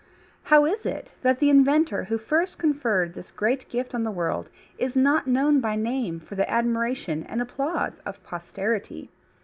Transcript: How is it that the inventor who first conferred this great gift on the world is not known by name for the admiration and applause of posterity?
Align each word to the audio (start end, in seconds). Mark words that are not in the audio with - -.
How 0.45 0.65
is 0.65 0.83
it 0.83 1.11
that 1.21 1.37
the 1.37 1.51
inventor 1.51 2.05
who 2.05 2.17
first 2.17 2.57
conferred 2.57 3.13
this 3.13 3.31
great 3.31 3.69
gift 3.69 3.93
on 3.93 4.01
the 4.03 4.09
world 4.09 4.49
is 4.79 4.95
not 4.95 5.27
known 5.27 5.59
by 5.61 5.75
name 5.75 6.19
for 6.19 6.33
the 6.33 6.49
admiration 6.49 7.21
and 7.29 7.39
applause 7.39 7.99
of 8.03 8.23
posterity? 8.23 9.11